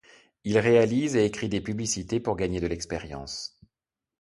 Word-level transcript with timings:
Il 0.45 0.57
réalise 0.57 1.15
et 1.15 1.25
écrit 1.25 1.47
des 1.47 1.61
publicités 1.61 2.19
pour 2.19 2.35
gagner 2.35 2.59
de 2.59 2.65
l'expérience. 2.65 3.61